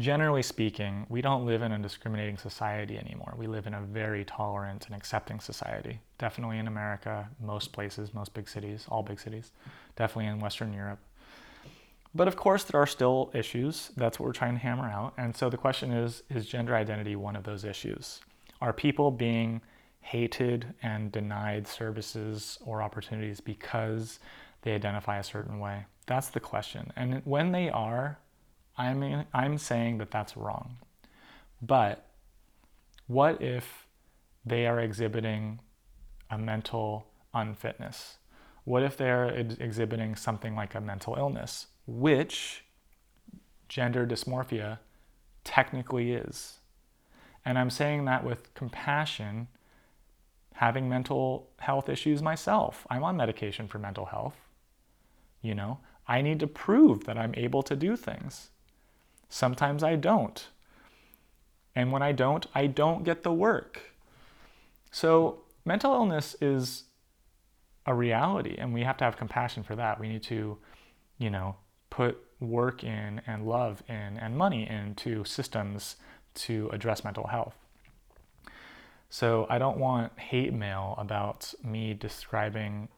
[0.00, 3.34] generally speaking, we don't live in a discriminating society anymore.
[3.36, 6.00] We live in a very tolerant and accepting society.
[6.18, 9.52] Definitely in America, most places, most big cities, all big cities,
[9.96, 10.98] definitely in Western Europe.
[12.14, 13.92] But of course, there are still issues.
[13.96, 15.14] That's what we're trying to hammer out.
[15.16, 18.20] And so the question is is gender identity one of those issues?
[18.60, 19.60] Are people being
[20.00, 24.18] hated and denied services or opportunities because
[24.62, 25.84] they identify a certain way?
[26.06, 26.92] That's the question.
[26.96, 28.18] And when they are,
[28.80, 30.78] I'm, I'm saying that that's wrong.
[31.60, 32.06] But
[33.06, 33.86] what if
[34.44, 35.60] they are exhibiting
[36.30, 38.16] a mental unfitness?
[38.64, 42.64] What if they're exhibiting something like a mental illness, which
[43.68, 44.78] gender dysmorphia
[45.44, 46.58] technically is?
[47.44, 49.48] And I'm saying that with compassion,
[50.54, 52.86] having mental health issues myself.
[52.90, 54.36] I'm on medication for mental health.
[55.42, 58.49] You know, I need to prove that I'm able to do things.
[59.30, 60.48] Sometimes I don't.
[61.74, 63.80] And when I don't, I don't get the work.
[64.90, 66.84] So, mental illness is
[67.86, 70.00] a reality, and we have to have compassion for that.
[70.00, 70.58] We need to,
[71.18, 71.56] you know,
[71.90, 75.96] put work in and love in and money into systems
[76.34, 77.54] to address mental health.
[79.10, 82.88] So, I don't want hate mail about me describing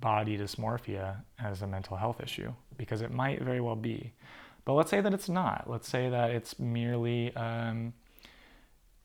[0.00, 4.12] body dysmorphia as a mental health issue because it might very well be.
[4.64, 5.68] But let's say that it's not.
[5.68, 7.92] Let's say that it's merely um,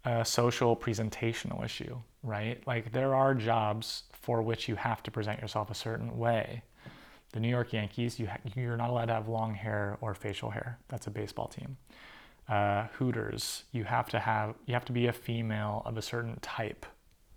[0.05, 2.65] a social presentational issue, right?
[2.65, 6.63] Like there are jobs for which you have to present yourself a certain way.
[7.33, 10.49] The New York Yankees, you ha- you're not allowed to have long hair or facial
[10.49, 10.79] hair.
[10.87, 11.77] That's a baseball team.
[12.47, 16.39] Uh, Hooters, you have to have you have to be a female of a certain
[16.39, 16.85] type.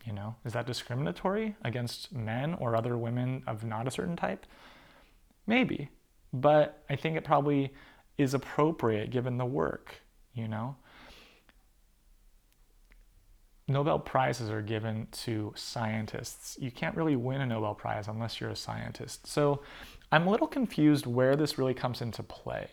[0.07, 4.47] You know, is that discriminatory against men or other women of not a certain type?
[5.47, 5.91] Maybe,
[6.33, 7.73] but I think it probably
[8.19, 10.03] is appropriate given the work,
[10.35, 10.77] you know?
[13.69, 16.59] Nobel Prizes are given to scientists.
[16.61, 19.27] You can't really win a Nobel Prize unless you're a scientist.
[19.27, 19.63] So
[20.11, 22.69] I'm a little confused where this really comes into play.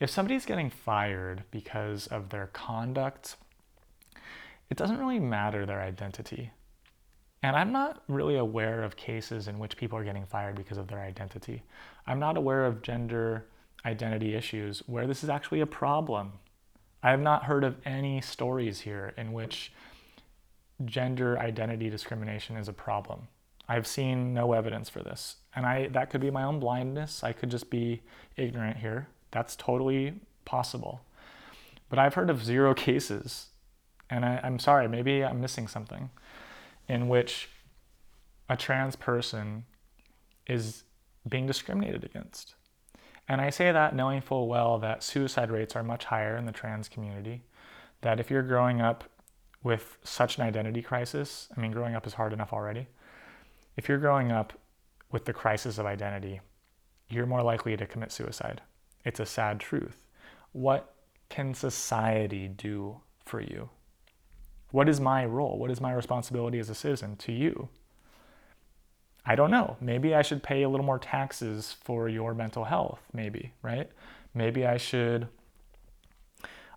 [0.00, 3.36] If somebody's getting fired because of their conduct,
[4.70, 6.50] it doesn't really matter their identity.
[7.42, 10.88] And I'm not really aware of cases in which people are getting fired because of
[10.88, 11.62] their identity.
[12.06, 13.46] I'm not aware of gender
[13.84, 16.32] identity issues where this is actually a problem.
[17.02, 19.72] I have not heard of any stories here in which
[20.84, 23.28] gender identity discrimination is a problem.
[23.68, 25.36] I've seen no evidence for this.
[25.54, 27.22] And I that could be my own blindness.
[27.22, 28.02] I could just be
[28.36, 29.08] ignorant here.
[29.30, 31.00] That's totally possible.
[31.88, 33.48] But I've heard of zero cases,
[34.10, 36.10] and I, I'm sorry, maybe I'm missing something,
[36.88, 37.48] in which
[38.48, 39.64] a trans person
[40.46, 40.84] is
[41.28, 42.54] being discriminated against.
[43.28, 46.52] And I say that knowing full well that suicide rates are much higher in the
[46.52, 47.42] trans community.
[48.02, 49.04] That if you're growing up
[49.62, 52.86] with such an identity crisis, I mean, growing up is hard enough already.
[53.76, 54.52] If you're growing up
[55.10, 56.40] with the crisis of identity,
[57.08, 58.60] you're more likely to commit suicide.
[59.04, 60.06] It's a sad truth.
[60.52, 60.94] What
[61.28, 63.70] can society do for you?
[64.70, 65.58] What is my role?
[65.58, 67.68] What is my responsibility as a citizen to you?
[69.26, 69.76] I don't know.
[69.80, 73.90] Maybe I should pay a little more taxes for your mental health, maybe, right?
[74.34, 75.28] Maybe I should,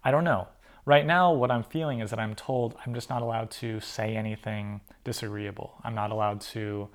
[0.03, 0.47] I don't know.
[0.85, 4.15] Right now, what I'm feeling is that I'm told I'm just not allowed to say
[4.15, 5.73] anything disagreeable.
[5.83, 6.87] I'm not allowed to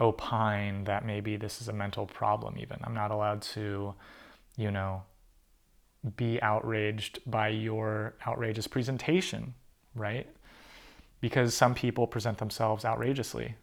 [0.00, 2.78] opine that maybe this is a mental problem, even.
[2.82, 3.94] I'm not allowed to,
[4.56, 5.02] you know,
[6.16, 9.54] be outraged by your outrageous presentation,
[9.94, 10.26] right?
[11.20, 13.54] Because some people present themselves outrageously.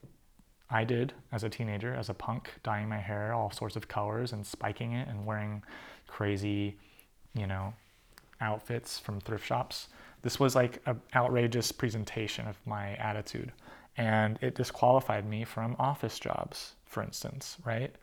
[0.69, 4.33] I did as a teenager, as a punk, dyeing my hair all sorts of colors
[4.33, 5.63] and spiking it and wearing
[6.07, 6.77] crazy,
[7.33, 7.73] you know,
[8.41, 9.87] outfits from thrift shops.
[10.21, 13.51] This was like an outrageous presentation of my attitude.
[13.97, 17.95] And it disqualified me from office jobs, for instance, right?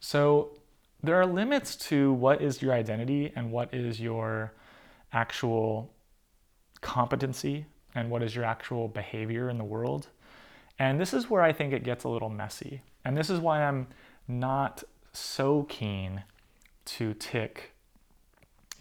[0.00, 0.50] So
[1.02, 4.52] there are limits to what is your identity and what is your
[5.12, 5.92] actual
[6.80, 10.08] competency and what is your actual behavior in the world.
[10.78, 12.82] And this is where I think it gets a little messy.
[13.04, 13.86] And this is why I'm
[14.28, 16.24] not so keen
[16.84, 17.72] to tick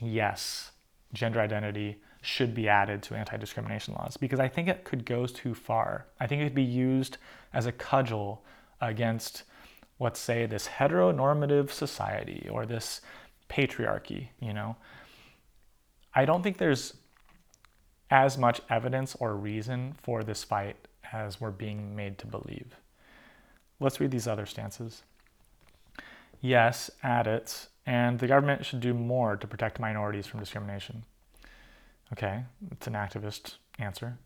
[0.01, 0.71] yes,
[1.13, 5.25] gender identity should be added to anti discrimination laws because I think it could go
[5.25, 6.07] too far.
[6.19, 7.17] I think it could be used
[7.53, 8.43] as a cudgel
[8.81, 9.43] against
[9.99, 13.01] let's say, this heteronormative society or this
[13.49, 14.75] patriarchy, you know,
[16.13, 16.95] I don't think there's
[18.09, 20.75] as much evidence or reason for this fight
[21.13, 22.75] as we're being made to believe.
[23.79, 25.03] Let's read these other stances.
[26.41, 31.03] Yes, add it, and the government should do more to protect minorities from discrimination.
[32.13, 34.17] Okay, it's an activist answer.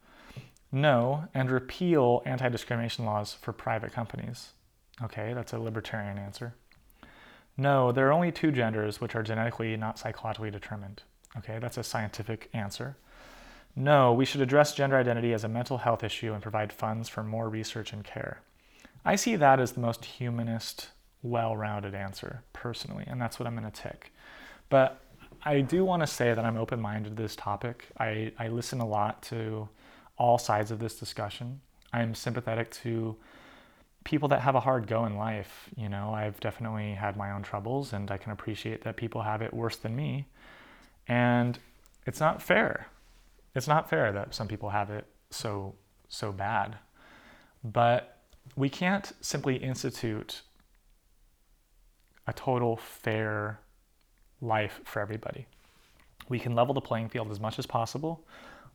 [0.72, 4.50] No, and repeal anti discrimination laws for private companies.
[5.02, 6.54] Okay, that's a libertarian answer.
[7.58, 11.04] No, there are only two genders which are genetically, not psychologically determined.
[11.38, 12.98] Okay, that's a scientific answer.
[13.80, 17.24] No, we should address gender identity as a mental health issue and provide funds for
[17.24, 18.42] more research and care.
[19.06, 20.90] I see that as the most humanist,
[21.24, 24.12] well rounded answer, personally, and that's what I'm going to tick.
[24.68, 25.00] But
[25.44, 27.86] I do want to say that I'm open minded to this topic.
[27.98, 29.70] I, I listen a lot to
[30.18, 31.62] all sides of this discussion.
[31.94, 33.16] I'm sympathetic to
[34.04, 35.70] people that have a hard go in life.
[35.78, 39.42] You know, I've definitely had my own troubles, and I can appreciate that people have
[39.42, 40.26] it worse than me.
[41.08, 41.58] And
[42.06, 42.88] it's not fair.
[43.56, 45.76] It's not fair that some people have it so
[46.08, 46.78] so bad.
[47.64, 48.18] But
[48.56, 50.42] we can't simply institute
[52.28, 53.60] a total fair
[54.42, 55.46] life for everybody.
[56.30, 58.26] We can level the playing field as much as possible.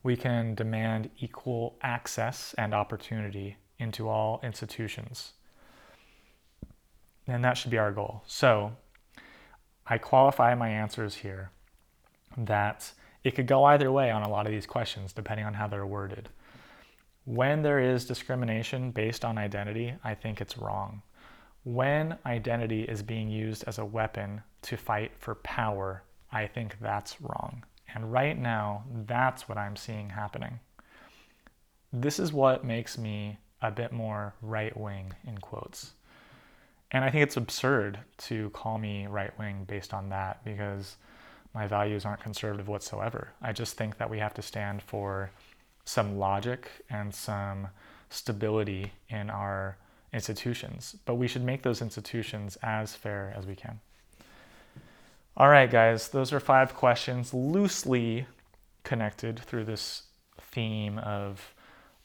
[0.02, 5.32] We can demand equal access and opportunity into all institutions.
[7.26, 8.22] And that should be our goal.
[8.26, 8.72] So
[9.86, 11.50] I qualify my answers here
[12.36, 12.92] that
[13.24, 15.86] it could go either way on a lot of these questions, depending on how they're
[15.86, 16.28] worded.
[17.24, 21.00] When there is discrimination based on identity, I think it's wrong.
[21.64, 27.20] When identity is being used as a weapon to fight for power, I think that's
[27.22, 27.64] wrong.
[27.94, 30.60] And right now, that's what I'm seeing happening.
[31.90, 35.92] This is what makes me a bit more right wing, in quotes.
[36.90, 40.96] And I think it's absurd to call me right wing based on that because
[41.54, 43.28] my values aren't conservative whatsoever.
[43.40, 45.30] I just think that we have to stand for
[45.84, 47.68] some logic and some
[48.10, 49.76] stability in our
[50.12, 53.80] institutions, but we should make those institutions as fair as we can.
[55.36, 58.26] All right, guys, those are five questions loosely
[58.84, 60.04] connected through this
[60.40, 61.54] theme of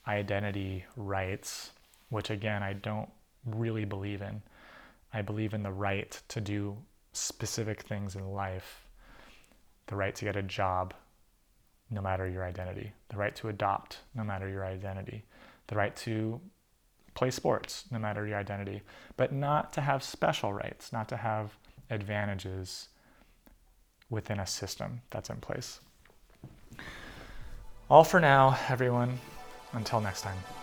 [0.07, 1.71] identity rights,
[2.09, 3.09] which again, I don't
[3.45, 4.41] really believe in.
[5.13, 6.77] I believe in the right to do
[7.13, 8.87] specific things in life,
[9.89, 10.93] the right to get a job,
[11.89, 15.25] no matter your identity, the right to adopt, no matter your identity,
[15.67, 16.39] the right to
[17.15, 18.81] play sports, no matter your identity,
[19.17, 21.57] but not to have special rights, not to have
[21.89, 22.89] advantages
[24.11, 25.79] within a system that's in place.
[27.89, 29.19] All for now, everyone.
[29.73, 30.58] Until next time.